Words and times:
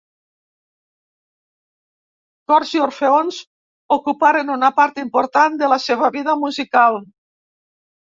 Cors 2.49 2.73
i 2.79 2.83
orfeons 2.87 3.39
ocuparen 3.99 4.53
una 4.57 4.75
part 4.81 5.01
important 5.07 5.63
de 5.65 5.73
la 5.77 5.83
seva 5.89 6.15
vida 6.21 6.41
musical. 6.45 7.03